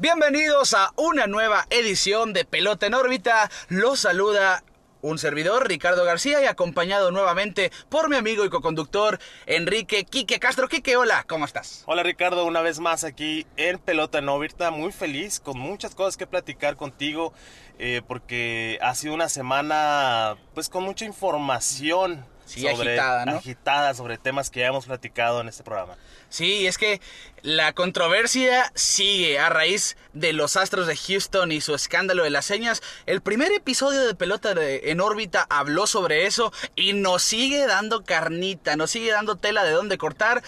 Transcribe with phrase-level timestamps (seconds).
[0.00, 3.50] Bienvenidos a una nueva edición de Pelota en órbita.
[3.68, 4.64] Los saluda
[5.02, 10.68] un servidor, Ricardo García, y acompañado nuevamente por mi amigo y coconductor Enrique Quique Castro.
[10.68, 11.82] Quique, hola, ¿cómo estás?
[11.84, 16.16] Hola Ricardo, una vez más aquí en Pelota en órbita, muy feliz, con muchas cosas
[16.16, 17.34] que platicar contigo,
[17.78, 22.24] eh, porque ha sido una semana pues con mucha información.
[22.50, 23.36] Sí, agitada, ¿no?
[23.36, 25.96] Agitada sobre temas que ya hemos platicado en este programa.
[26.30, 27.00] Sí, es que
[27.42, 32.44] la controversia sigue a raíz de los Astros de Houston y su escándalo de las
[32.44, 32.82] señas.
[33.06, 38.74] El primer episodio de Pelota en órbita habló sobre eso y nos sigue dando carnita,
[38.74, 40.42] nos sigue dando tela de dónde cortar.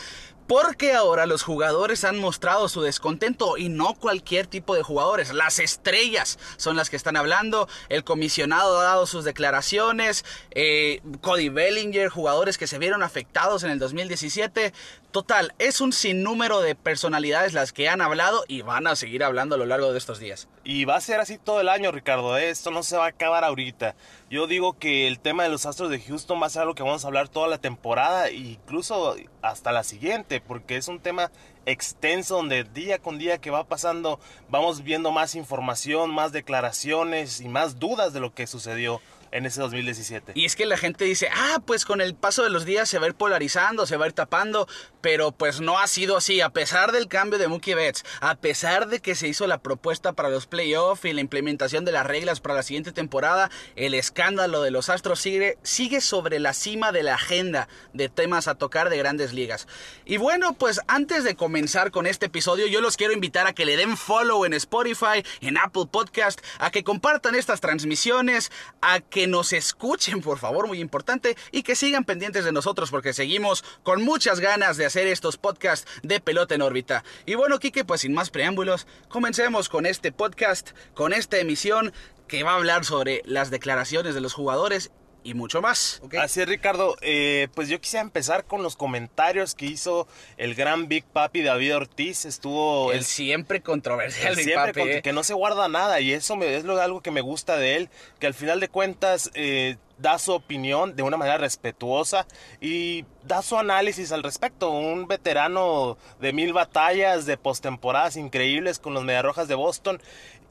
[0.53, 5.33] Porque ahora los jugadores han mostrado su descontento y no cualquier tipo de jugadores.
[5.33, 7.71] Las estrellas son las que están hablando.
[7.89, 10.27] El comisionado ha dado sus declaraciones.
[10.51, 14.75] Eh, Cody Bellinger, jugadores que se vieron afectados en el 2017.
[15.11, 19.55] Total, es un sinnúmero de personalidades las que han hablado y van a seguir hablando
[19.55, 20.49] a lo largo de estos días.
[20.65, 22.37] Y va a ser así todo el año, Ricardo.
[22.37, 22.51] ¿eh?
[22.51, 23.95] Esto no se va a acabar ahorita.
[24.33, 26.83] Yo digo que el tema de los Astros de Houston va a ser algo que
[26.83, 31.31] vamos a hablar toda la temporada incluso hasta la siguiente, porque es un tema
[31.67, 37.49] extenso donde día con día que va pasando vamos viendo más información, más declaraciones y
[37.49, 40.33] más dudas de lo que sucedió en ese 2017.
[40.35, 42.99] Y es que la gente dice, ah, pues con el paso de los días se
[42.99, 44.69] va a ir polarizando, se va a ir tapando,
[45.01, 48.89] pero pues no ha sido así, a pesar del cambio de Mookie Betts, a pesar
[48.89, 52.41] de que se hizo la propuesta para los playoffs y la implementación de las reglas
[52.41, 57.03] para la siguiente temporada, el escándalo de los Astros sigue, sigue sobre la cima de
[57.03, 59.67] la agenda de temas a tocar de grandes ligas.
[60.05, 63.65] Y bueno, pues antes de comenzar con este episodio, yo los quiero invitar a que
[63.65, 69.22] le den follow en Spotify, en Apple Podcast, a que compartan estas transmisiones, a que
[69.27, 74.03] nos escuchen, por favor, muy importante, y que sigan pendientes de nosotros porque seguimos con
[74.03, 77.05] muchas ganas de hacer estos podcasts de pelota en órbita.
[77.27, 81.93] Y bueno, Kike, pues sin más preámbulos, comencemos con este podcast, con esta emisión
[82.29, 84.91] que va a hablar sobre las declaraciones de los jugadores
[85.25, 86.03] y mucho más.
[86.21, 86.97] Así es, Ricardo.
[87.01, 90.07] Eh, pues yo quisiera empezar con los comentarios que hizo
[90.37, 92.25] el gran Big Papi David Ortiz.
[92.25, 92.93] Estuvo...
[92.93, 95.03] El, siempre controversial Big siempre Papi.
[95.03, 97.77] Que no se guarda nada y eso me, es lo, algo que me gusta de
[97.77, 99.31] él, que al final de cuentas...
[99.35, 102.27] Eh, da su opinión de una manera respetuosa
[102.61, 104.71] y da su análisis al respecto.
[104.71, 110.03] Un veterano de mil batallas, de postemporadas increíbles con los Mediarrojas de Boston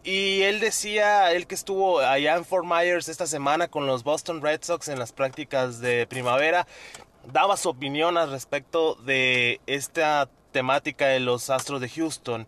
[0.03, 4.41] y él decía, él que estuvo allá en Fort Myers esta semana con los Boston
[4.41, 6.67] Red Sox en las prácticas de primavera,
[7.31, 12.47] daba su opinión al respecto de esta temática de los Astros de Houston.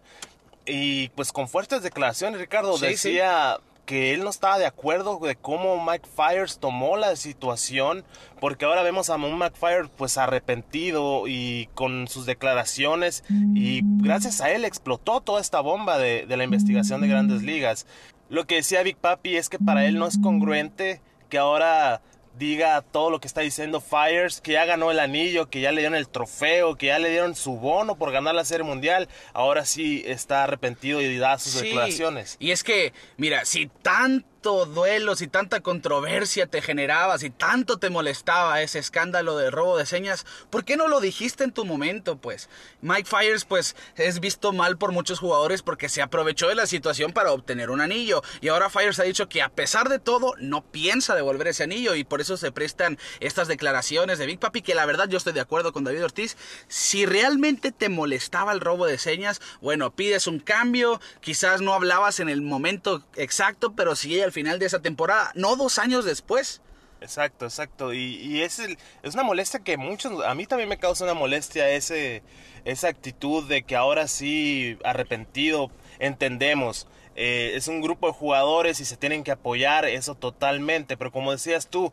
[0.66, 5.84] Y pues con fuertes declaraciones, Ricardo, decía que él no estaba de acuerdo de cómo
[5.84, 8.04] Mike Fires tomó la situación,
[8.40, 14.42] porque ahora vemos a un Mike Fires pues arrepentido y con sus declaraciones y gracias
[14.42, 17.86] a él explotó toda esta bomba de, de la investigación de grandes ligas.
[18.30, 22.02] Lo que decía Big Papi es que para él no es congruente que ahora
[22.38, 25.82] diga todo lo que está diciendo Fires, que ya ganó el anillo, que ya le
[25.82, 29.66] dieron el trofeo, que ya le dieron su bono por ganar la Serie Mundial, ahora
[29.66, 32.38] sí está arrepentido y da sus declaraciones.
[32.40, 37.90] Y es que, mira, si tanto duelo, si tanta controversia te generaba, si tanto te
[37.90, 42.18] molestaba ese escándalo de robo de señas, ¿por qué no lo dijiste en tu momento,
[42.18, 42.50] pues?
[42.81, 47.14] Mike Fires, pues, es visto mal por muchos jugadores porque se aprovechó de la situación
[47.14, 48.22] para obtener un anillo.
[48.42, 51.96] Y ahora Fires ha dicho que a pesar de todo, no piensa devolver ese anillo
[51.96, 55.34] y por eso se prestan estas declaraciones de Big Papi, que la verdad yo estoy
[55.34, 56.38] de acuerdo con David Ortiz.
[56.68, 62.20] Si realmente te molestaba el robo de señas, bueno, pides un cambio, quizás no hablabas
[62.20, 66.62] en el momento exacto, pero si al final de esa temporada, no dos años después.
[67.00, 67.94] Exacto, exacto.
[67.94, 72.24] Y, es, es una molestia que muchos, a mí también me causa una molestia ese,
[72.66, 76.88] esa actitud de que ahora sí, arrepentido, entendemos.
[77.16, 80.98] Eh, es un grupo de jugadores y se tienen que apoyar eso totalmente.
[80.98, 81.92] Pero como decías tú,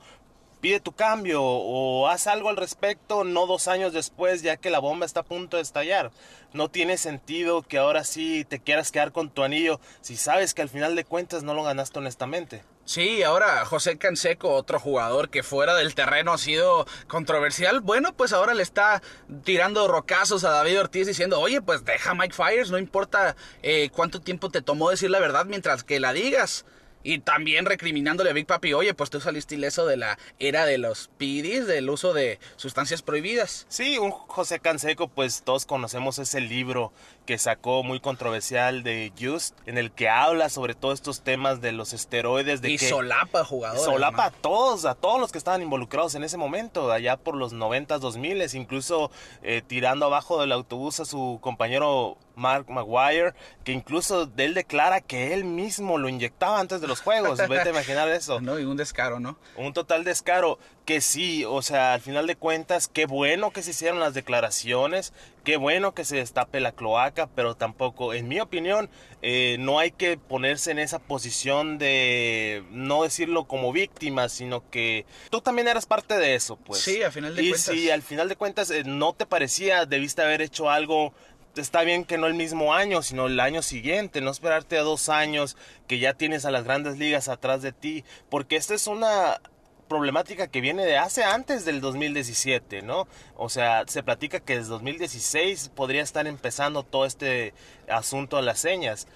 [0.61, 4.79] pide tu cambio o haz algo al respecto, no dos años después, ya que la
[4.79, 6.11] bomba está a punto de estallar.
[6.53, 10.63] No tiene sentido que ahora sí te quieras quedar con tu anillo si sabes que
[10.63, 12.63] al final de cuentas no lo ganaste honestamente.
[12.85, 18.33] Sí, ahora José Canseco, otro jugador que fuera del terreno ha sido controversial, bueno, pues
[18.33, 19.01] ahora le está
[19.45, 24.21] tirando rocazos a David Ortiz diciendo, oye, pues deja Mike Fires, no importa eh, cuánto
[24.21, 26.65] tiempo te tomó decir la verdad mientras que la digas.
[27.03, 30.79] Y también recriminándole a Big Papi, oye, pues tú saliste ileso de la era de
[30.79, 33.67] los PIDs, del uso de sustancias prohibidas.
[33.69, 36.93] Sí, un José Canseco, pues todos conocemos ese libro
[37.31, 41.71] que sacó muy controversial de Just, en el que habla sobre todos estos temas de
[41.71, 42.61] los esteroides.
[42.61, 43.85] De y que solapa jugadores.
[43.85, 47.55] solapa a todos, a todos los que estaban involucrados en ese momento, allá por los
[47.55, 49.13] 90s, 2000 incluso
[49.45, 55.01] eh, tirando abajo del autobús a su compañero Mark Maguire, que incluso de él declara
[55.01, 57.39] que él mismo lo inyectaba antes de los juegos.
[57.39, 58.41] Vete a imaginar eso.
[58.51, 59.37] No, y un descaro, ¿no?
[59.57, 60.59] Un total descaro.
[60.85, 65.13] Que sí, o sea, al final de cuentas, qué bueno que se hicieron las declaraciones,
[65.45, 68.91] qué bueno que se destape la cloaca, pero tampoco, en mi opinión,
[69.23, 75.07] eh, no hay que ponerse en esa posición de no decirlo como víctima, sino que
[75.31, 76.81] tú también eras parte de eso, pues.
[76.81, 77.75] Sí, al final de y cuentas.
[77.75, 81.13] si al final de cuentas eh, no te parecía, debiste haber hecho algo
[81.57, 85.09] está bien que no el mismo año, sino el año siguiente, no esperarte a dos
[85.09, 85.57] años
[85.89, 89.41] que ya tienes a las grandes ligas atrás de ti, porque esta es una
[89.91, 93.09] problemática que viene de hace antes del 2017, ¿no?
[93.35, 97.53] O sea, se platica que desde 2016 podría estar empezando todo este
[97.89, 99.09] asunto de las señas.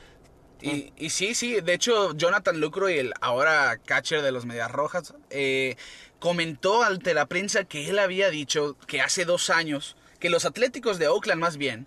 [0.60, 5.14] Y, sí, sí, de hecho Jonathan Lucro y el ahora catcher de los Medias Rojas
[5.30, 5.76] eh,
[6.18, 10.98] comentó ante la prensa que él había dicho que hace dos años, que los Atléticos
[10.98, 11.86] de Oakland más bien,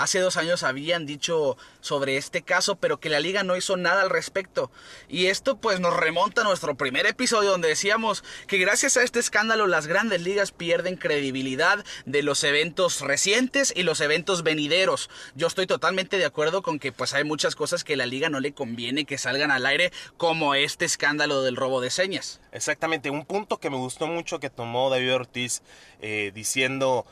[0.00, 4.02] hace dos años habían dicho sobre este caso, pero que la liga no hizo nada
[4.02, 4.70] al respecto.
[5.08, 9.18] Y esto pues nos remonta a nuestro primer episodio donde decíamos que gracias a este
[9.18, 15.10] escándalo las grandes ligas pierden credibilidad de los eventos recientes y los eventos venideros.
[15.34, 18.40] Yo estoy totalmente de acuerdo con que pues hay muchas cosas que la liga no
[18.40, 22.40] le conviene que salgan al aire como este escándalo del robo de señas.
[22.52, 25.62] Exactamente, un punto que me gustó mucho que tomó David Ortiz
[26.00, 27.04] eh, diciendo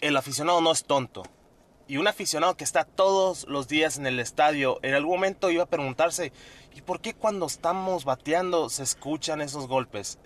[0.00, 1.24] el aficionado no es tonto
[1.88, 5.64] y un aficionado que está todos los días en el estadio, en algún momento iba
[5.64, 6.32] a preguntarse,
[6.74, 10.18] ¿y por qué cuando estamos bateando se escuchan esos golpes?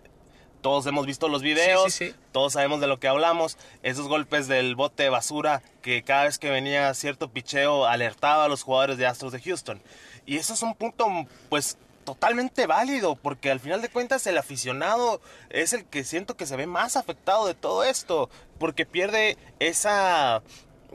[0.61, 2.17] Todos hemos visto los videos, Sí, sí, sí.
[2.33, 6.39] todos sabemos de lo que hablamos, esos golpes del bote de basura que cada vez
[6.39, 9.81] que venía cierto picheo alertaba a los jugadores de Astros de Houston.
[10.27, 11.07] Y eso es un punto
[11.49, 15.21] pues totalmente válido, porque al final de cuentas el aficionado
[15.51, 20.43] es el que siento que se ve más afectado de todo esto, porque pierde esa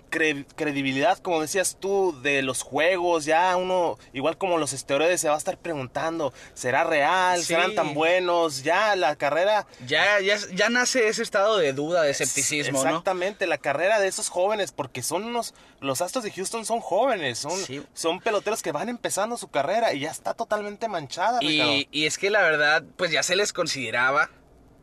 [0.09, 5.29] cre- credibilidad, como decías tú, de los juegos, ya uno, igual como los esteroides, se
[5.29, 7.39] va a estar preguntando, ¿será real?
[7.39, 7.45] Sí.
[7.47, 8.63] ¿Serán tan buenos?
[8.63, 9.67] Ya la carrera...
[9.85, 12.81] Ya, ya, ya nace ese estado de duda, de escepticismo.
[12.83, 17.37] Exactamente, la carrera de esos jóvenes, porque son unos, los Astros de Houston son jóvenes,
[17.39, 17.83] son, Sí.
[17.93, 21.39] son peloteros que van empezando su carrera y ya está totalmente manchada.
[21.43, 24.29] Y, y es que la verdad, pues ya se les consideraba,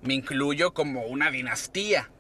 [0.03, 2.11] me incluyo, como una dinastía.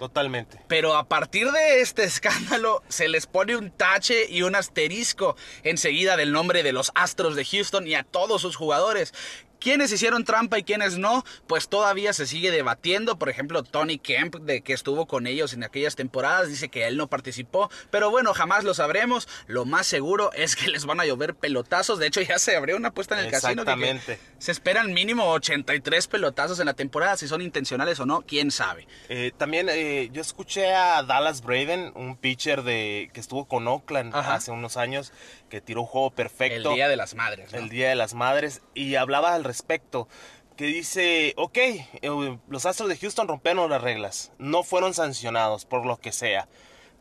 [0.00, 0.58] Totalmente.
[0.66, 6.16] Pero a partir de este escándalo se les pone un tache y un asterisco enseguida
[6.16, 9.12] del nombre de los Astros de Houston y a todos sus jugadores.
[9.60, 11.24] ¿Quiénes hicieron trampa y quiénes no?
[11.46, 13.18] Pues todavía se sigue debatiendo.
[13.18, 16.96] Por ejemplo, Tony Kemp, de que estuvo con ellos en aquellas temporadas, dice que él
[16.96, 17.70] no participó.
[17.90, 19.28] Pero bueno, jamás lo sabremos.
[19.46, 21.98] Lo más seguro es que les van a llover pelotazos.
[21.98, 23.62] De hecho, ya se abrió una apuesta en el casino.
[23.62, 24.18] Exactamente.
[24.38, 27.16] se esperan mínimo 83 pelotazos en la temporada.
[27.16, 28.88] Si son intencionales o no, quién sabe.
[29.08, 34.14] Eh, también eh, yo escuché a Dallas Braden, un pitcher de que estuvo con Oakland
[34.14, 34.34] Ajá.
[34.34, 35.12] hace unos años,
[35.50, 36.70] que tiró un juego perfecto.
[36.70, 37.52] El Día de las Madres.
[37.52, 37.58] ¿no?
[37.58, 40.08] el Día de las Madres y hablaba al respecto
[40.56, 45.84] que dice, ok, eh, los Astros de Houston rompieron las reglas, no fueron sancionados por
[45.84, 46.48] lo que sea,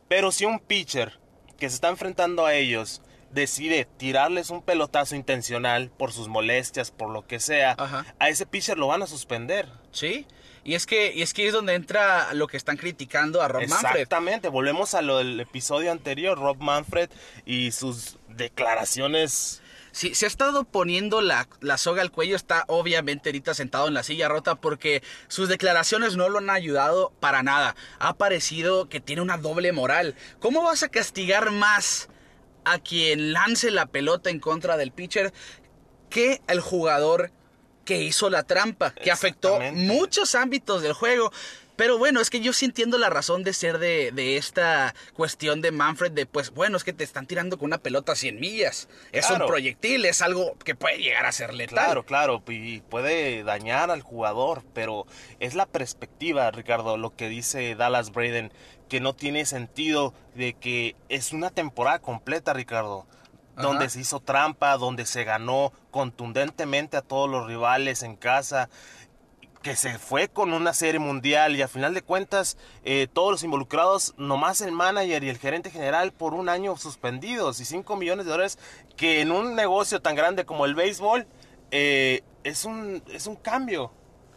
[0.07, 1.19] pero si un pitcher
[1.57, 3.01] que se está enfrentando a ellos
[3.31, 8.05] decide tirarles un pelotazo intencional por sus molestias, por lo que sea, Ajá.
[8.17, 9.67] a ese pitcher lo van a suspender.
[9.91, 10.25] Sí,
[10.69, 13.67] y es que y es que es donde entra lo que están criticando a Rob
[13.67, 14.01] Manfred.
[14.01, 17.09] Exactamente, volvemos a lo del episodio anterior, Rob Manfred
[17.43, 23.29] y sus declaraciones Sí, se ha estado poniendo la, la soga al cuello, está obviamente
[23.29, 27.75] ahorita sentado en la silla rota porque sus declaraciones no lo han ayudado para nada.
[27.97, 30.13] Ha parecido que tiene una doble moral.
[30.39, 32.09] ¿Cómo vas a castigar más
[32.63, 35.33] a quien lance la pelota en contra del pitcher
[36.11, 37.31] que el jugador
[37.89, 41.31] que hizo la trampa, que afectó muchos ámbitos del juego?
[41.75, 45.61] Pero bueno, es que yo sí entiendo la razón de ser de, de esta cuestión
[45.61, 48.39] de Manfred, de pues bueno, es que te están tirando con una pelota a 100
[48.39, 48.89] millas.
[49.11, 49.45] Es Claro.
[49.45, 51.73] un proyectil, es algo que puede llegar a ser letal.
[51.85, 55.07] Claro, claro, y puede dañar al jugador, pero
[55.39, 58.51] es la perspectiva, Ricardo, lo que dice Dallas Braden,
[58.87, 63.07] que no tiene sentido de que es una temporada completa, Ricardo,
[63.59, 68.69] donde se hizo trampa, donde se ganó contundentemente a todos los rivales en casa,
[69.61, 73.43] que se fue con una serie mundial y a final de cuentas eh, todos los
[73.43, 78.25] involucrados, nomás el manager y el gerente general por un año suspendidos y 5 millones
[78.25, 78.57] de dólares
[78.95, 81.27] que en un negocio tan grande como el béisbol
[81.71, 83.91] eh, es, un, es un cambio.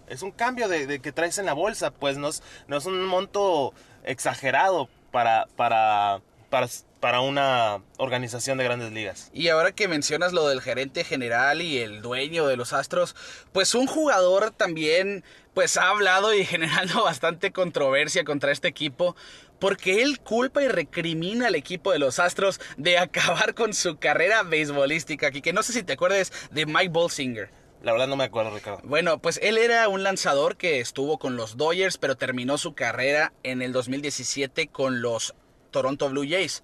[0.09, 2.85] Es un cambio de, de que traes en la bolsa, pues no es, no es
[2.87, 3.73] un monto
[4.05, 6.67] exagerado para, para, para
[7.03, 9.29] para una organización de grandes ligas.
[9.35, 13.17] Y ahora que mencionas lo del gerente general y el dueño de los Astros,
[13.51, 19.17] pues un jugador también pues ha hablado y generando bastante controversia contra este equipo
[19.59, 24.45] porque él culpa y recrimina al equipo de los Astros de acabar con su carrera
[24.45, 27.51] beisbolística, aquí que no sé si te acuerdas de Mike Bolsinger.
[27.83, 28.81] La verdad no me acuerdo, Ricardo.
[28.85, 33.33] Bueno, pues él era un lanzador que estuvo con los Dodgers, pero terminó su carrera
[33.43, 35.35] en el 2017 con los
[35.73, 36.63] Toronto Blue Jays.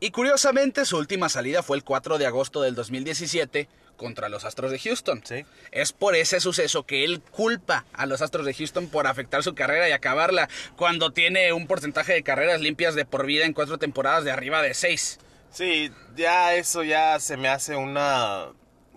[0.00, 4.70] Y curiosamente su última salida fue el 4 de agosto del 2017 contra los Astros
[4.70, 5.22] de Houston.
[5.24, 5.44] Sí.
[5.72, 9.54] Es por ese suceso que él culpa a los Astros de Houston por afectar su
[9.54, 13.78] carrera y acabarla cuando tiene un porcentaje de carreras limpias de por vida en cuatro
[13.78, 15.18] temporadas de arriba de seis.
[15.50, 18.48] Sí, ya eso ya se me hace una...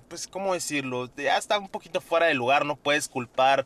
[0.10, 1.10] Pues, ¿cómo decirlo?
[1.16, 3.66] Ya está un poquito fuera de lugar, no puedes culpar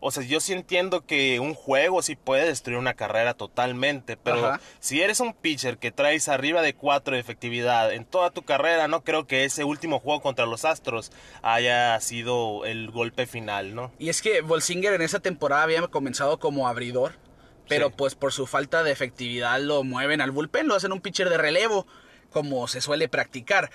[0.00, 4.46] o sea, yo sí entiendo que un juego sí puede destruir una carrera totalmente, pero
[4.46, 4.60] Ajá.
[4.78, 8.86] si eres un pitcher que traes arriba de 4 de efectividad en toda tu carrera,
[8.88, 11.10] no creo que ese último juego contra los Astros
[11.42, 13.92] haya sido el golpe final, ¿no?
[13.98, 17.14] Y es que Bolsinger en esa temporada había comenzado como abridor,
[17.68, 17.94] pero Sí.
[17.98, 21.38] pues por su falta de efectividad lo mueven al bullpen, lo hacen un pitcher de
[21.38, 21.86] relevo,
[22.30, 23.70] como se suele practicar.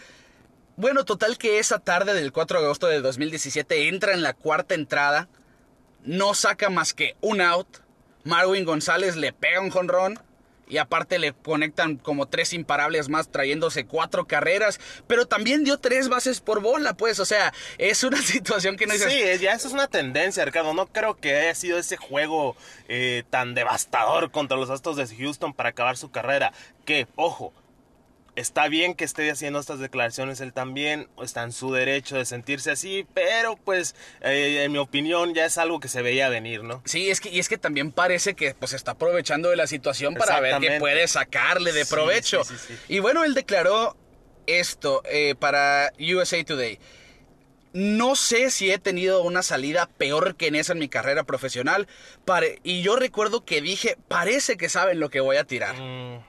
[0.75, 4.73] Bueno, total que esa tarde del 4 de agosto de 2017 entra en la cuarta
[4.73, 5.27] entrada,
[6.03, 7.67] no saca más que un out,
[8.23, 10.19] Marwin González le pega un jonrón
[10.67, 16.09] y aparte le conectan como tres imparables más trayéndose cuatro carreras, pero también dio tres
[16.09, 19.67] bases por bola, pues, o sea, es una situación que no dices, Sí, ya eso
[19.67, 20.73] es una tendencia, Ricardo.
[20.73, 22.55] No creo que haya sido ese juego
[22.87, 26.53] eh, tan devastador contra los Astros de Houston para acabar su carrera.
[26.85, 27.53] Que, ojo,
[28.35, 32.71] está bien que esté haciendo estas declaraciones él también, está en su derecho de sentirse
[32.71, 36.81] así, pero pues, eh, en mi opinión, ya es algo que se veía venir, ¿no?
[36.85, 40.15] Sí, es que, y es que también parece que pues está aprovechando de la situación
[40.15, 42.43] para ver qué puede sacarle de Sí, provecho.
[42.43, 42.79] sí, sí, sí.
[42.95, 43.95] Y bueno, él declaró
[44.47, 46.79] esto eh, para USA Today.
[47.73, 51.87] No sé si he tenido una salida peor que en esa en mi carrera profesional.
[52.23, 55.75] Pare- y yo recuerdo que dije, parece que saben lo que voy a tirar.
[55.75, 56.19] Mm,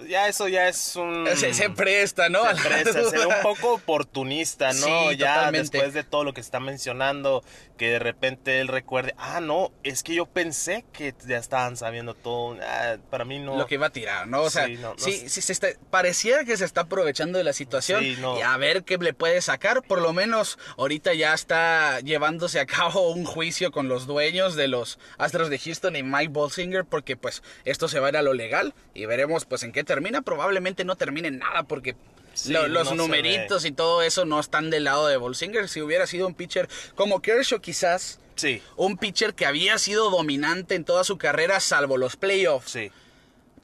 [0.00, 1.26] pues ya eso ya es un...
[1.36, 2.42] Se, se presta, ¿no?
[2.56, 4.86] Se presta, se ve un poco oportunista, ¿no?
[5.10, 5.58] Sí, ya totalmente.
[5.78, 7.44] después de todo lo que está mencionando,
[7.76, 12.14] que de repente él recuerde, ah, no, es que yo pensé que ya estaban sabiendo
[12.14, 12.56] todo.
[12.62, 13.56] Ah, para mí no.
[13.56, 14.42] lo que iba a tirar, ¿no?
[14.42, 17.44] O sea, Sí, no, no sí, sí se está, pareciera que se está aprovechando de
[17.44, 18.38] la situación Sí, no.
[18.38, 19.82] y a ver qué le puede sacar.
[19.82, 24.68] Por lo menos ahorita ya está llevándose a cabo un juicio con los dueños de
[24.68, 28.22] los Astros de Houston y Mike Bolsinger porque pues esto se va a ir a
[28.22, 30.22] lo legal y veremos pues en qué termina.
[30.22, 31.96] Probablemente no termine en nada porque
[32.34, 35.68] Sí, los no numeritos y todo eso no están del lado de Bolsinger.
[35.68, 40.74] Si hubiera sido un pitcher como Kershaw quizás, Sí, un pitcher que había sido dominante
[40.74, 42.70] en toda su carrera salvo los playoffs.
[42.70, 42.90] sí,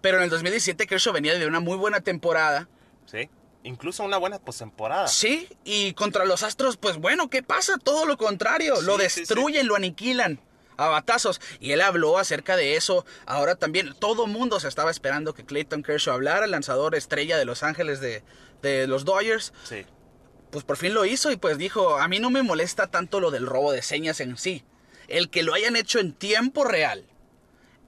[0.01, 2.69] Pero en el 2017 Kershaw venía de una muy buena temporada.
[3.07, 3.29] sí.
[3.63, 5.09] Incluso una buena postemporada.
[5.09, 7.79] Sí, y contra los Astros, pues bueno, ¿qué pasa?
[7.83, 10.39] Todo lo contrario, lo Sí, destruyen, lo aniquilan
[10.77, 11.41] a batazos.
[11.61, 13.05] Y él habló acerca de eso.
[13.27, 17.45] Ahora también todo mundo se estaba esperando que Clayton Kershaw hablara, el lanzador estrella de
[17.45, 18.23] Los Ángeles de,
[18.63, 19.53] de los Dodgers.
[19.65, 19.85] Sí.
[20.51, 23.31] Pues por fin lo hizo y pues dijo, a mí no me molesta tanto lo
[23.31, 24.65] del robo de señas en sí.
[25.09, 27.05] El que lo hayan hecho en tiempo real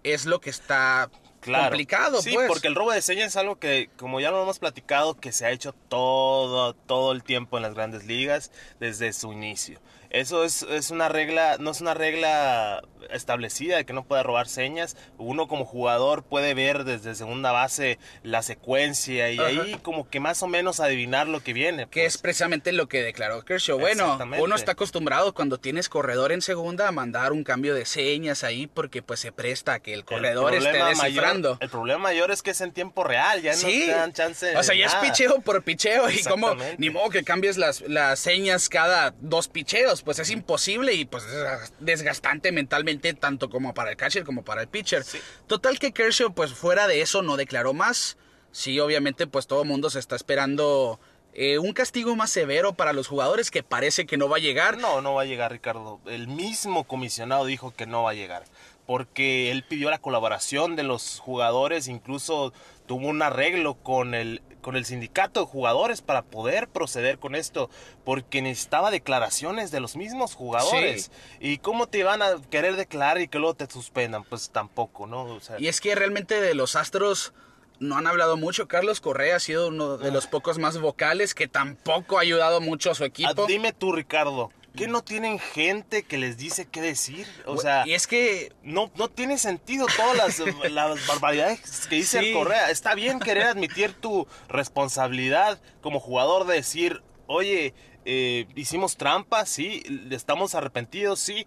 [0.03, 1.67] es lo que está Claro.
[1.67, 2.49] complicado, sí, pues.
[2.49, 5.47] porque el robo de señas es algo que, como ya lo hemos platicado, que se
[5.47, 9.81] ha hecho todo, todo el tiempo en las grandes ligas desde su inicio.
[10.11, 14.49] Eso es, es una regla, no es una regla establecida de que no pueda robar
[14.49, 14.97] señas.
[15.19, 19.49] Uno como jugador puede ver desde segunda base la secuencia y Ajá.
[19.49, 21.87] ahí como que más o menos adivinar lo que viene.
[21.89, 22.15] Que pues.
[22.15, 23.79] es precisamente lo que declaró Kershaw.
[23.79, 28.45] Bueno, uno está acostumbrado cuando tienes corredor en segunda a mandar un cambio de señas
[28.45, 31.49] ahí porque pues se presta a que el corredor esté problema descifrando.
[31.51, 34.57] Mayor, el problema mayor es que es en tiempo real, ya no te dan chance
[34.57, 37.81] o sea, de ya es picheo por picheo y como ni modo que cambies las,
[37.83, 43.75] las señas cada dos picheos, pues es imposible y pues es desgastante mentalmente tanto como
[43.75, 45.05] para el catcher como para el pitcher.
[45.05, 45.19] Sí.
[45.47, 48.17] Total que Kershaw pues fuera de eso no declaró más.
[48.51, 50.99] Sí, obviamente pues todo el mundo se está esperando
[51.41, 54.79] eh, un castigo más severo para los jugadores que parece que no va a llegar.
[54.79, 56.01] No, no va a llegar, Ricardo.
[56.07, 58.45] El mismo comisionado dijo que no va a llegar.
[58.87, 62.53] Porque él pidió la colaboración de los jugadores, incluso
[62.87, 67.71] tuvo un arreglo con el, con el sindicato de jugadores para poder proceder con esto,
[68.05, 71.11] porque necesitaba declaraciones de los mismos jugadores.
[71.41, 74.25] ¿Y cómo te van a querer declarar y que luego te suspendan?
[74.25, 75.25] Pues tampoco, ¿no?
[75.25, 77.33] O sea, Y es que realmente de los Astros
[77.81, 78.69] no han hablado mucho.
[78.69, 82.91] Carlos Correa ha sido uno de los pocos más vocales que tampoco ha ayudado mucho
[82.91, 83.47] a su ah, equipo.
[83.47, 87.27] dime tú, Ricardo, ¿Qué no tienen gente que les dice qué decir?
[87.47, 90.39] O sea, y es que no, no tiene sentido todas las,
[90.71, 92.29] las barbaridades que dice Sí.
[92.29, 92.71] el Correa.
[92.71, 99.83] Está bien querer admitir tu responsabilidad como jugador de decir, oye, eh, hicimos trampa, sí,
[100.11, 101.47] estamos arrepentidos, sí,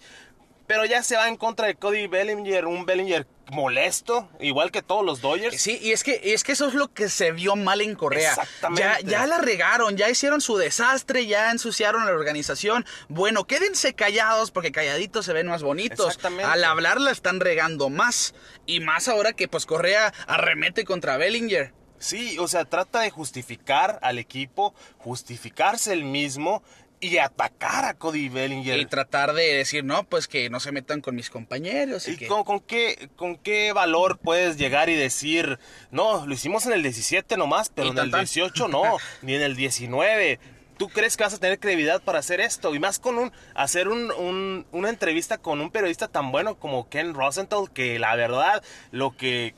[0.72, 5.06] pero ya se va en contra de Cody Bellinger, un Bellinger molesto, igual que todos
[5.06, 5.62] los Dodgers.
[5.62, 7.94] Sí, y es que, y es que eso es lo que se vio mal en
[7.94, 8.30] Correa.
[8.30, 8.82] Exactamente.
[8.82, 12.86] Ya, ya la regaron, ya hicieron su desastre, ya ensuciaron la organización.
[13.10, 16.06] Bueno, quédense callados porque calladitos se ven más bonitos.
[16.06, 16.46] Exactamente.
[16.46, 18.34] Al hablar la están regando más.
[18.66, 21.74] Y más ahora que pues Correa arremete contra Bellinger.
[22.01, 26.63] Sí, o sea, trata de justificar al equipo, justificarse el mismo
[27.01, 28.79] y atacar a Cody Bellinger.
[28.79, 32.08] Y tratar de decir, no, pues que no se metan con mis compañeros.
[32.08, 35.58] Y ¿Y que- con, con qué, con qué valor puedes llegar y decir,
[35.89, 38.22] no, lo hicimos en el 17 nomás, pero en el tan.
[38.22, 38.84] 18 no,
[39.24, 40.39] ni en el 19?
[40.77, 42.74] ¿Tú crees que vas a tener credibilidad para hacer esto?
[42.74, 46.89] Y más con un hacer un, un- una entrevista con un periodista tan bueno como
[46.89, 49.53] Ken Rosenthal, que la verdad, lo que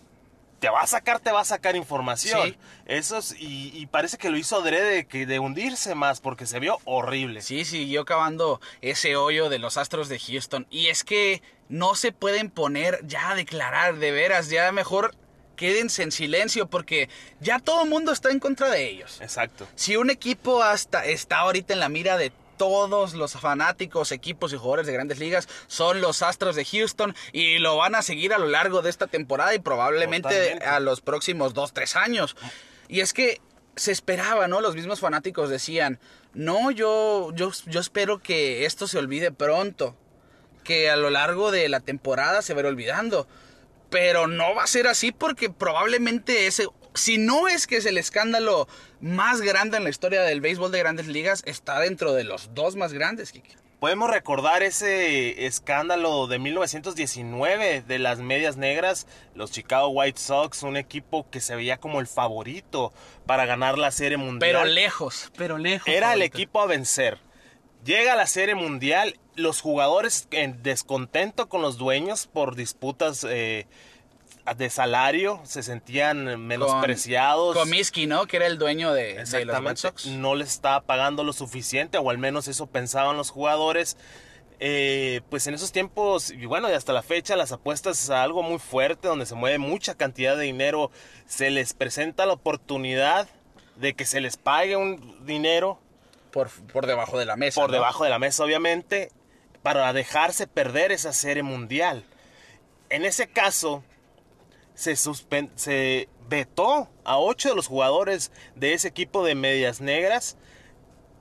[0.64, 2.52] te va a sacar, te va a sacar información.
[2.52, 2.58] Sí.
[2.86, 6.58] Eso es- y, y parece que lo hizo adrede que de hundirse más, porque se
[6.62, 7.42] vio horrible.
[7.42, 10.66] Sí, siguió cavando ese hoyo de los Astros de Houston.
[10.70, 15.14] Y es que no se pueden poner ya a declarar, de veras, ya mejor
[15.58, 17.10] quédense en silencio porque
[17.42, 19.20] ya todo el mundo está en contra de ellos.
[19.20, 19.68] Exacto.
[19.76, 24.58] Si un equipo hasta está ahorita en la mira de todos los fanáticos, equipos y
[24.58, 28.38] jugadores de grandes ligas son los Astros de Houston y lo van a seguir a
[28.38, 30.66] lo largo de esta temporada y probablemente Totalmente.
[30.66, 32.36] a los próximos dos, tres años.
[32.88, 33.42] Y es que
[33.76, 34.62] se esperaba, ¿no?
[34.62, 36.00] Los mismos fanáticos decían,
[36.34, 39.96] no, yo, yo, yo espero que esto se olvide pronto,
[40.64, 43.28] que a lo largo de la temporada se ir olvidando.
[43.90, 47.98] Pero no va a ser así porque probablemente ese, si no es que es el
[47.98, 48.68] escándalo
[49.02, 52.76] más grande en la historia del béisbol de grandes ligas, está dentro de los dos
[52.76, 53.64] más grandes, Kike.
[53.84, 60.78] Podemos recordar ese escándalo de 1919 de las medias negras, los Chicago White Sox, un
[60.78, 62.94] equipo que se veía como el favorito
[63.26, 64.40] para ganar la Serie Mundial.
[64.40, 65.86] Pero lejos, pero lejos.
[65.90, 67.20] Era el equipo a vencer.
[67.84, 73.68] Llega a la Serie Mundial, los jugadores en descontento con los dueños por disputas eh,
[74.58, 77.56] de salario, se sentían menospreciados.
[77.56, 78.26] Comiskey, ¿no?
[78.26, 79.80] Que era el dueño de, de los.
[79.80, 80.08] Sox.
[80.08, 83.96] No le estaba pagando lo suficiente, o al menos eso pensaban los jugadores.
[84.60, 88.44] Eh, pues en esos tiempos, y bueno, y hasta la fecha, las apuestas es algo
[88.44, 90.92] muy fuerte, donde se mueve mucha cantidad de dinero.
[91.26, 93.28] Se les presenta la oportunidad
[93.78, 95.80] de que se les pague un dinero
[96.32, 97.60] Por, por debajo de la mesa.
[97.60, 97.74] por ¿no?
[97.74, 99.12] debajo de la mesa, obviamente,
[99.64, 102.04] para dejarse perder esa serie mundial.
[102.90, 103.84] En ese caso,
[104.76, 110.38] se, se vetó a ocho de los jugadores de ese equipo de medias negras.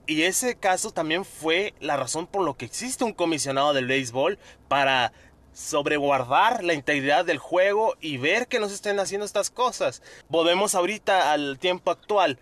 [0.07, 4.39] Y ese caso también fue la razón por lo que existe un comisionado del béisbol
[4.69, 5.13] para
[5.53, 10.03] sobreguardar la integridad del juego y ver que no se estén haciendo estas cosas.
[10.29, 12.39] Volvemos ahorita al tiempo actual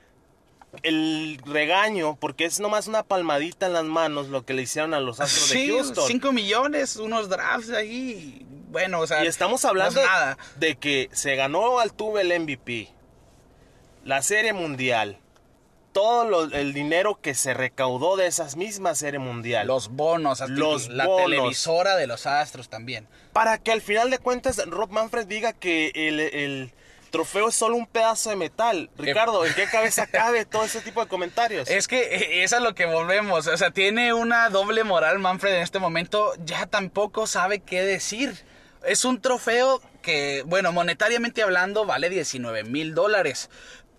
[0.82, 5.00] el regaño, porque es nomás una palmadita en las manos lo que le hicieron a
[5.00, 6.04] los Astros Sí, de Houston.
[6.06, 8.46] 5 millones, unos drafts ahí.
[8.70, 9.24] Bueno, o sea.
[9.24, 10.38] y estamos hablando no es nada.
[10.56, 12.88] de que se ganó al tuve el MVP,
[14.04, 15.18] la Serie Mundial,
[15.92, 19.66] todo lo- el dinero que se recaudó de esas mismas Serie Mundial.
[19.66, 21.24] Los bonos, Los la bonos.
[21.30, 23.08] televisora de los Astros también.
[23.32, 26.72] Para que al final de cuentas Rob Manfred diga que el, el
[27.10, 28.90] trofeo es solo un pedazo de metal.
[28.96, 31.68] Ricardo, ¿en qué cabeza cabe todo ese tipo de comentarios?
[31.68, 33.46] Es que eh, es a lo que volvemos.
[33.46, 36.32] O sea, tiene una doble moral Manfred en este momento.
[36.44, 38.34] Ya tampoco sabe qué decir.
[38.84, 43.50] Es un trofeo que, bueno, monetariamente hablando, vale 19 mil dólares.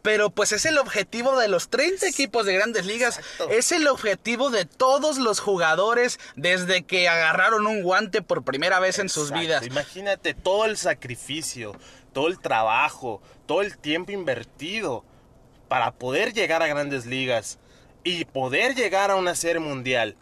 [0.01, 3.19] Pero pues es el objetivo de los 30 equipos de grandes ligas.
[3.19, 3.49] Exacto.
[3.51, 8.97] Es el objetivo de todos los jugadores desde que agarraron un guante por primera vez
[8.97, 9.41] en sus Exacto.
[9.41, 9.65] vidas.
[9.67, 11.75] Imagínate todo el sacrificio,
[12.13, 15.03] todo el trabajo, todo el tiempo invertido
[15.67, 17.59] para poder llegar a grandes ligas
[18.03, 20.15] y poder llegar a una serie mundial.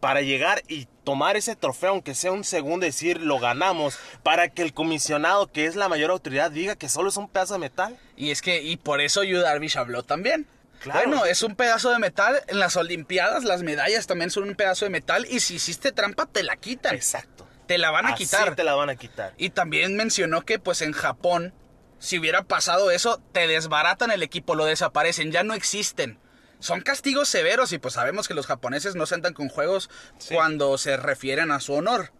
[0.00, 4.62] Para llegar y tomar ese trofeo, aunque sea un segundo, decir lo ganamos, para que
[4.62, 7.98] el comisionado, que es la mayor autoridad, diga que solo es un pedazo de metal.
[8.16, 10.46] Y es que, y por eso Yu Darvish habló también.
[10.80, 11.00] Claro.
[11.06, 12.40] Bueno, es un pedazo de metal.
[12.46, 15.26] En las Olimpiadas, las medallas también son un pedazo de metal.
[15.28, 16.94] Y si hiciste trampa, te la quitan.
[16.94, 17.39] Exacto.
[17.70, 18.56] Te la van a Así quitar.
[18.56, 19.32] te la van a quitar.
[19.38, 21.54] Y también mencionó que, pues en Japón,
[22.00, 26.18] si hubiera pasado eso, te desbaratan el equipo, lo desaparecen, ya no existen.
[26.58, 30.34] Son castigos severos y pues sabemos que los japoneses no se andan con juegos Sí.
[30.34, 32.10] cuando se refieren a su honor.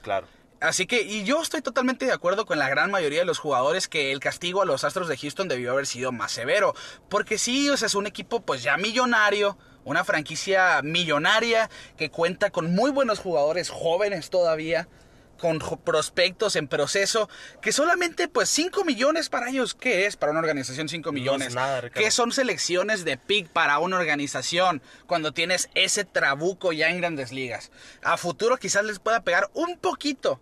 [0.00, 0.28] Claro.
[0.60, 3.88] Así que, y yo estoy totalmente de acuerdo con la gran mayoría de los jugadores
[3.88, 6.72] que el castigo a los Astros de Houston debió haber sido más severo.
[7.08, 12.50] Porque sí, o sea, es un equipo pues ya millonario, Una franquicia millonaria que cuenta
[12.50, 14.88] con muy buenos jugadores jóvenes todavía,
[15.40, 17.28] con prospectos en proceso,
[17.62, 21.56] que solamente pues 5 millones para ellos, ¿qué es para una organización 5 millones?
[21.94, 27.32] ¿Qué son selecciones de pick para una organización cuando tienes ese trabuco ya en grandes
[27.32, 27.72] ligas?
[28.02, 30.40] A futuro quizás les pueda pegar un poquito,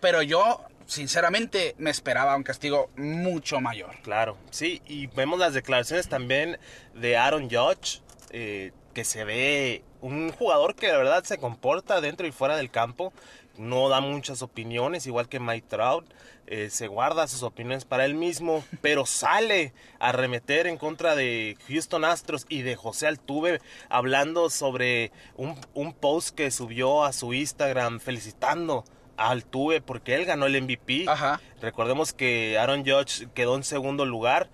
[0.00, 3.96] pero yo sinceramente me esperaba un castigo mucho mayor.
[4.02, 6.58] Claro, sí, y vemos las declaraciones también
[6.94, 8.00] de Aaron Judge,
[8.30, 12.70] eh, que se ve un jugador que de verdad se comporta dentro y fuera del
[12.70, 13.12] campo,
[13.58, 16.06] no da muchas opiniones, igual que Mike Trout,
[16.46, 21.56] eh, se guarda sus opiniones para él mismo, pero sale a remeter en contra de
[21.68, 27.34] Houston Astros y de José Altuve, hablando sobre un, un post que subió a su
[27.34, 28.84] Instagram felicitando
[29.16, 31.04] a Altuve porque él ganó el MVP.
[31.06, 31.40] Ajá.
[31.60, 34.48] Recordemos que Aaron Judge quedó en segundo lugar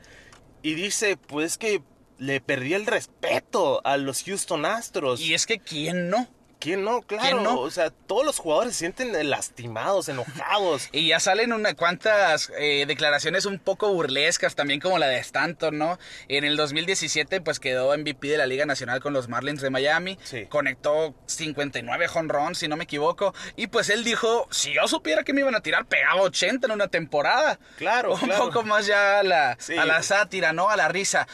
[0.63, 1.83] y dice, pues que
[2.19, 5.21] le perdí el respeto a los Houston Astros.
[5.21, 6.29] Y es que ¿quién no?
[6.59, 7.03] ¿Quién no?
[7.03, 7.61] Claro, ¿Quién no?
[7.61, 10.89] o sea, todos los jugadores se sienten lastimados, enojados.
[10.93, 15.77] Y ya salen unas cuantas eh, declaraciones un poco burlescas, también como la de Stanton,
[15.77, 15.99] ¿no?
[16.29, 20.19] En el 2017, pues quedó MVP de la Liga Nacional con los Marlins de Miami.
[20.25, 20.47] Sí.
[20.47, 23.35] Conectó 59 jonrons, si no me equivoco.
[23.57, 26.73] Y pues él dijo: si yo supiera que me iban a tirar, pegaba 80 en
[26.73, 27.59] una temporada.
[27.77, 28.47] Claro, Un claro.
[28.47, 29.77] poco más ya a la, Sí.
[29.77, 30.71] a la sátira, ¿no?
[30.71, 31.29] A la risa.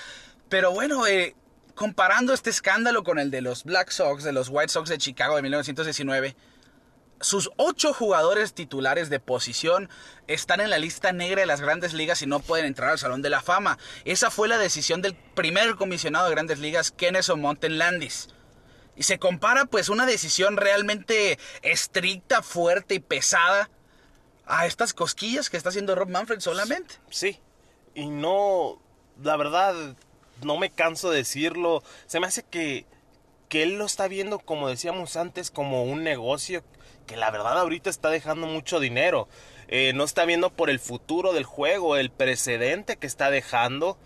[0.53, 1.35] Pero bueno, eh,
[1.75, 5.37] comparando este escándalo con el de los Black Sox, de los White Sox de Chicago
[5.37, 6.37] de 1919.
[7.23, 9.89] Sus ocho jugadores titulares de posición
[10.27, 13.23] están en la lista negra de las grandes ligas y no pueden entrar al Salón
[13.23, 13.79] de la Fama.
[14.05, 18.29] Esa fue la decisión del primer comisionado de grandes ligas, Kenneth Monten Landis.
[18.95, 23.71] Y se compara pues una decisión realmente estricta, fuerte y pesada
[24.45, 26.97] a estas cosquillas que está haciendo Rob Manfred solamente.
[27.09, 27.41] Sí,
[27.95, 28.83] y no,
[29.23, 29.97] la verdad,
[30.45, 31.83] no me canso de decirlo.
[32.07, 32.87] Se me hace que,
[33.49, 36.63] que él lo está viendo, como decíamos antes, como un negocio
[37.07, 39.29] que la verdad ahorita está dejando mucho dinero.
[39.69, 43.97] Eh, no está viendo por el futuro del juego, el precedente que está dejando.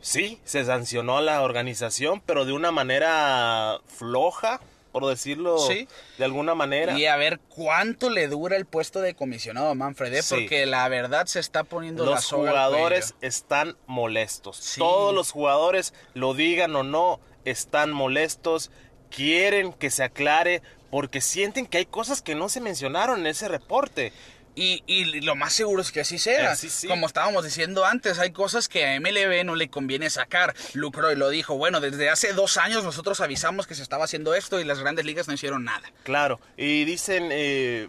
[0.00, 4.60] Sí, se sancionó a la organización, pero de una manera floja,
[4.92, 5.88] por decirlo Sí.
[6.18, 6.96] de alguna manera.
[6.98, 10.22] Y a ver cuánto le dura el puesto de comisionado Manfred, ¿eh?
[10.22, 10.34] Sí.
[10.34, 14.58] porque la verdad se está poniendo la los soga al jugadores están molestos.
[14.58, 14.78] Sí.
[14.78, 18.70] Todos los jugadores, lo digan o no, están molestos.
[19.10, 23.48] Quieren que se aclare porque sienten que hay cosas que no se mencionaron en ese
[23.48, 24.12] reporte.
[24.54, 26.52] Y, y lo más seguro es que así sea.
[26.52, 26.86] Eh, sí.
[26.86, 30.54] Como estábamos diciendo antes, hay cosas que a MLB no le conviene sacar.
[30.74, 31.56] Lucroy lo dijo.
[31.56, 35.06] Bueno, desde hace dos años nosotros avisamos que se estaba haciendo esto y las grandes
[35.06, 35.90] ligas no hicieron nada.
[36.02, 37.88] Claro, y dicen eh,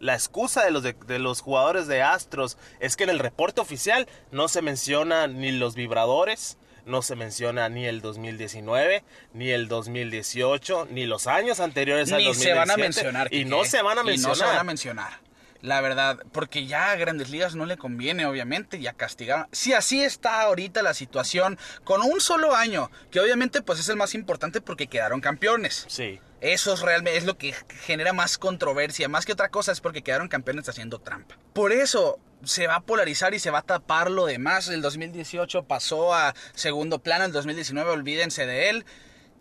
[0.00, 3.60] la excusa de los, de, de los jugadores de Astros es que en el reporte
[3.60, 9.68] oficial no se menciona ni los vibradores, no se menciona ni el 2019, ni el
[9.68, 12.50] 2018, ni los años anteriores al Ni 2017.
[12.50, 13.32] se van a mencionar.
[13.32, 14.30] Y no se van a y mencionar.
[14.30, 15.29] no se van a mencionar.
[15.62, 19.48] La verdad, porque ya a Grandes Ligas no le conviene, obviamente, ya castigar.
[19.52, 23.96] Si así está ahorita la situación, con un solo año, que obviamente pues es el
[23.96, 25.84] más importante porque quedaron campeones.
[25.88, 26.18] Sí.
[26.40, 30.02] Eso es realmente es lo que genera más controversia, más que otra cosa es porque
[30.02, 31.36] quedaron campeones haciendo trampa.
[31.52, 34.68] Por eso se va a polarizar y se va a tapar lo demás.
[34.68, 38.86] El 2018 pasó a segundo plano, el 2019 olvídense de él.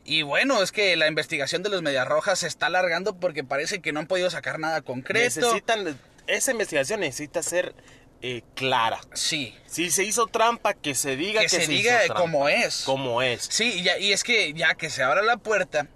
[0.03, 3.79] Y bueno, es que la investigación de los Medias Rojas se está alargando porque parece
[3.79, 5.39] que no han podido sacar nada concreto.
[5.39, 5.99] Necesitan,
[6.29, 7.73] esa investigación necesita ser
[8.21, 8.99] eh, clara.
[9.13, 9.55] Sí.
[9.65, 12.21] Si se hizo trampa, que se diga Que que, se se diga hizo trampa.
[12.21, 12.83] como es.
[12.83, 13.47] Como es.
[13.49, 15.87] Sí, y, ya- y es que ya que se abra la puerta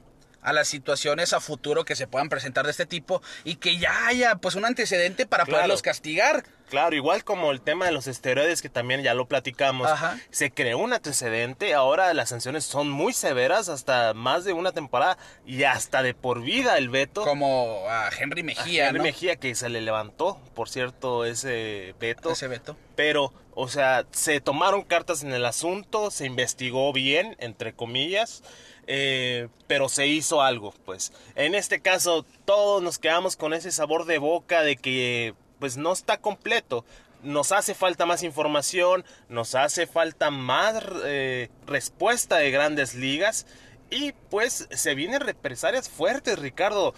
[0.43, 4.07] a las situaciones a futuro que se puedan presentar de este tipo y que ya
[4.07, 5.57] haya pues un antecedente para Claro.
[5.59, 6.43] poderlos castigar.
[6.69, 10.17] Claro, igual como el tema de los esteroides que también ya lo platicamos, Ajá.
[10.31, 15.17] se creó un antecedente, ahora las sanciones son muy severas, hasta más de una temporada
[15.45, 17.23] y hasta de por vida el veto.
[17.25, 19.03] Como a Henry a Mejía, Henry ¿no?
[19.03, 22.31] Mejía que se le levantó, por cierto, ese veto.
[22.31, 22.75] Ese veto.
[22.95, 28.43] Pero, o sea, se tomaron cartas en el asunto, se investigó bien, entre comillas,
[28.87, 31.13] eh, pero se hizo algo, pues.
[31.35, 35.93] En este caso, todos nos quedamos con ese sabor de boca de que, pues, no
[35.93, 36.85] está completo.
[37.21, 43.45] Nos hace falta más información, nos hace falta más eh, respuesta de grandes ligas
[43.89, 46.93] y, pues, se vienen represalias fuertes, Ricardo.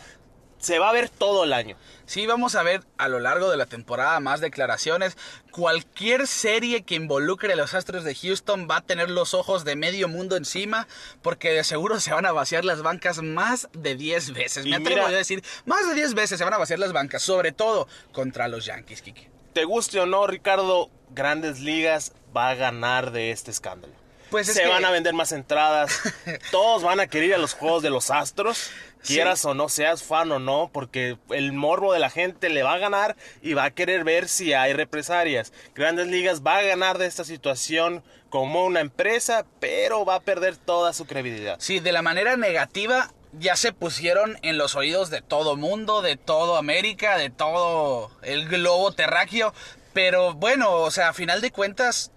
[0.60, 1.78] Se va a ver todo el año.
[2.08, 5.16] Sí, vamos a ver a lo largo de la temporada más declaraciones.
[5.52, 9.76] Cualquier serie que involucre a los Astros de Houston va a tener los ojos de
[9.76, 10.88] medio mundo encima,
[11.22, 14.66] porque de seguro se van a vaciar las bancas más de 10 veces.
[14.66, 16.94] Y Me atrevo mira- a decir, más de 10 veces se van a vaciar las
[16.94, 19.28] bancas, sobre todo contra los Yankees, Kiki.
[19.54, 23.94] Te guste o no, Ricardo, Grandes Ligas va a ganar de este escándalo.
[24.30, 25.92] Pues es se que- van a vender más entradas.
[26.52, 28.70] Todos van a querer ir a los juegos de los Astros.
[29.06, 32.74] Quieras o no, seas fan o no, porque el morbo de la gente le va
[32.74, 35.54] a ganar y va a querer ver si hay represalias.
[35.74, 40.58] Grandes Ligas va a ganar de esta situación como una empresa, pero va a perder
[40.58, 41.58] toda su credibilidad.
[41.60, 46.18] Sí, de la manera negativa ya se pusieron en los oídos de todo mundo, de
[46.18, 49.54] todo América, de todo el globo terráqueo.
[49.94, 52.12] Pero bueno, o sea, a final de cuentas,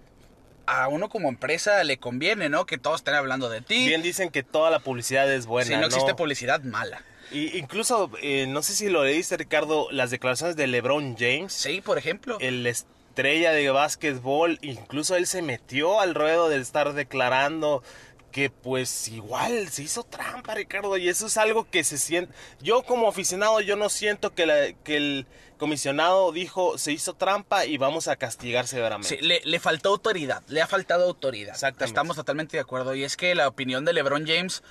[0.69, 2.65] a uno como empresa le conviene, ¿no?
[2.65, 3.87] Que todos estén hablando de ti.
[3.87, 5.67] Bien dicen que toda la publicidad es buena.
[5.69, 7.03] si no existe publicidad mala.
[7.31, 11.53] Y incluso, eh, no sé si lo leíste, Ricardo, las declaraciones de LeBron James.
[11.53, 12.37] Sí, por ejemplo.
[12.39, 17.83] el estrella de básquetbol, incluso él se metió al ruedo de estar declarando
[18.31, 22.31] que pues igual se hizo trampa, Ricardo, y eso es algo que se siente.
[22.61, 25.25] Yo como aficionado, yo no siento que, la- que el
[25.59, 29.17] comisionado dijo se hizo trampa y vamos a castigar severamente.
[29.17, 31.53] Sí, le, le faltó autoridad, le ha faltado autoridad.
[31.53, 31.85] Exactamente.
[31.85, 32.95] Estamos totalmente de acuerdo.
[32.95, 34.63] Y es que la opinión de LeBron James,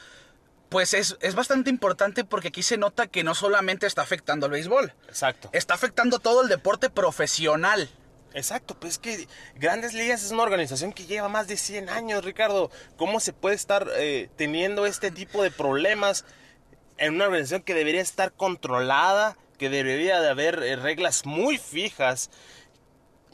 [0.69, 4.53] pues es, es bastante importante porque aquí se nota que no solamente está afectando al
[4.53, 5.51] béisbol, Exacto.
[5.53, 7.89] está afectando todo el deporte profesional.
[8.35, 12.25] Exacto, pues es que Grandes Ligas es una organización que lleva más de 100 años,
[12.25, 12.71] Ricardo.
[12.97, 16.25] ¿Cómo se puede estar eh, teniendo este tipo de problemas
[16.99, 22.31] en una organización que debería estar controlada, que debería de haber eh, reglas muy fijas?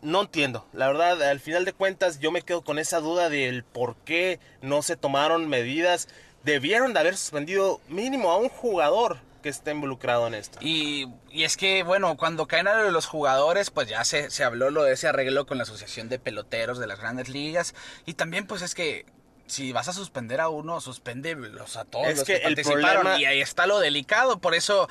[0.03, 0.67] No entiendo.
[0.73, 4.41] La verdad, al final de cuentas, yo me quedo con esa duda del por qué
[4.61, 6.09] no se tomaron medidas.
[6.43, 10.59] Debieron de haber suspendido mínimo a un jugador que esté involucrado en esto.
[10.61, 14.71] Y, y es que, bueno, cuando caen a los jugadores, pues ya se, se habló
[14.71, 17.75] lo de ese arreglo con la Asociación de Peloteros de las Grandes Ligas.
[18.07, 19.07] Y también, pues es que
[19.47, 23.03] si vas a suspender a uno, suspéndelos a todos Es los que participaron.
[23.03, 24.39] problema- Y ahí está lo delicado.
[24.41, 24.89] Por eso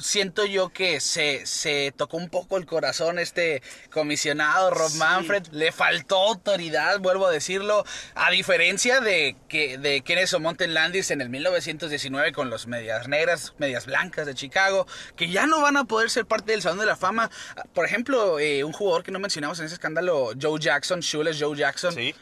[0.00, 4.98] siento yo que se, se tocó un poco el corazón este comisionado Rob Sí.
[4.98, 5.46] Manfred.
[5.52, 7.84] Le faltó autoridad, vuelvo a decirlo.
[8.14, 13.54] A diferencia de que de Kenneth Monten Landis en el 1919 con los medias negras,
[13.58, 16.86] medias blancas de Chicago, que ya no van a poder ser parte del Salón de
[16.86, 17.30] la Fama.
[17.74, 21.56] Por ejemplo, eh, un jugador que no mencionamos en ese escándalo, Joe Jackson, Shoeless Joe
[21.56, 21.92] Jackson.
[21.94, 22.14] Sí.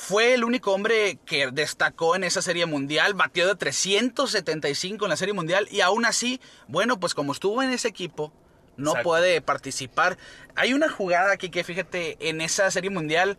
[0.00, 5.16] Fue el único hombre que destacó en esa serie mundial, batió de 375 en la
[5.16, 8.32] serie mundial y aún así, bueno, pues como estuvo en ese equipo,
[8.78, 9.08] no Exacto.
[9.10, 10.16] puede participar.
[10.56, 13.36] Hay una jugada aquí que fíjate, en esa serie mundial,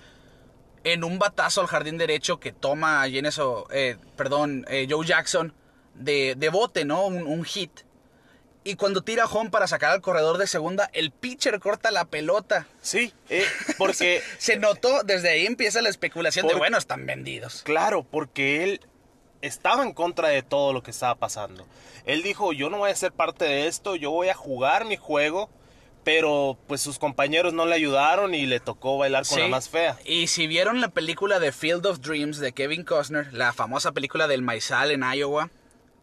[0.84, 5.56] en un batazo al jardín derecho que toma Geneso, eh, perdón, eh, Joe Jackson
[5.95, 7.08] de, de bote, ¿no?
[7.08, 7.71] Un, un hit.
[8.63, 12.67] Y cuando tira home para sacar al corredor de segunda, el pitcher corta la pelota.
[12.82, 13.43] Sí, eh,
[13.80, 17.63] porque Se notó, desde ahí empieza la especulación de, Por- bueno, están vendidos.
[17.63, 18.82] Claro, porque él
[19.41, 21.65] estaba en contra de todo lo que estaba pasando.
[22.06, 24.95] Él dijo, yo no voy a ser parte de esto, yo voy a jugar mi
[24.97, 25.50] juego,
[26.04, 29.41] pero pues sus compañeros no le ayudaron y le tocó bailar con Sí.
[29.41, 29.97] la más fea.
[30.06, 34.28] Y si vieron la película de Field of Dreams de Kevin Costner, la famosa película
[34.28, 35.50] del maizal en Iowa,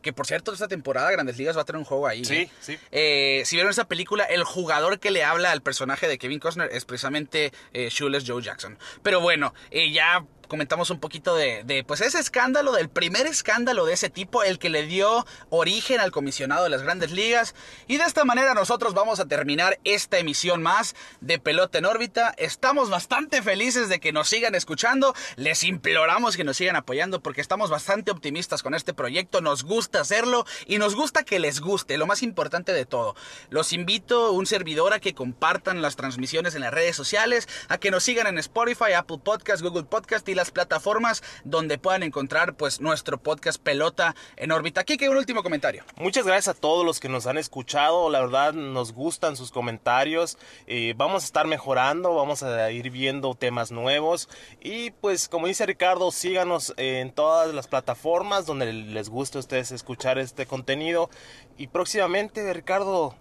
[0.03, 2.25] que por cierto esta temporada Grandes Ligas va a tener un juego ahí.
[2.25, 2.51] Sí, ¿eh?
[2.61, 2.79] sí.
[2.91, 6.71] Eh, si vieron esa película, el jugador que le habla al personaje de Kevin Costner
[6.73, 8.79] es precisamente eh, Shoeless Joe Jackson.
[9.03, 13.93] Pero bueno, eh, ya comentamos un poquito de, pues ese escándalo, del primer escándalo de
[13.93, 17.55] ese tipo, el que le dio origen al comisionado de las grandes ligas.
[17.87, 22.35] Y de esta manera nosotros vamos a terminar esta emisión más de Pelota en órbita.
[22.39, 25.15] Estamos bastante felices de que nos sigan escuchando.
[25.37, 29.41] Les imploramos que nos sigan apoyando porque estamos bastante optimistas con este proyecto.
[29.41, 33.15] Nos gusta hacerlo y nos gusta que les guste, lo más importante de todo.
[33.51, 37.91] Los invito, un servidor, a que compartan las transmisiones en las redes sociales, a que
[37.91, 42.81] nos sigan en Spotify, Apple Podcast, Google Podcast y las plataformas donde puedan encontrar pues
[42.81, 44.85] nuestro podcast Pelota en órbita.
[44.85, 45.85] Que un último comentario.
[45.97, 50.39] Muchas gracias a todos los que nos han escuchado, la verdad nos gustan sus comentarios,
[50.67, 54.29] eh, vamos a estar mejorando, vamos a ir viendo temas nuevos
[54.61, 59.73] y pues como dice Ricardo, síganos en todas las plataformas donde les guste a ustedes
[59.73, 61.11] escuchar este contenido
[61.57, 63.17] y próximamente Ricardo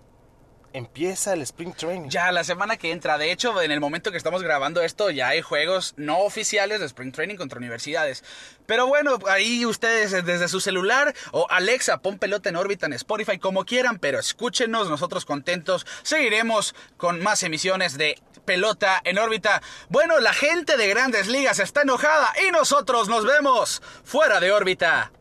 [0.77, 2.09] empieza el Spring Training.
[2.09, 5.29] Ya la semana que entra, de hecho, en el momento que estamos grabando esto, ya
[5.29, 8.23] hay juegos no oficiales de Spring Training contra universidades.
[8.65, 13.37] Pero bueno, ahí ustedes desde su celular o Alexa, pon pelota en órbita en Spotify,
[13.39, 15.85] como quieran, pero escúchenos, nosotros contentos.
[16.03, 19.61] Seguiremos con más emisiones de pelota en órbita.
[19.89, 25.11] Bueno, la gente de grandes ligas está enojada y nosotros nos vemos fuera de órbita.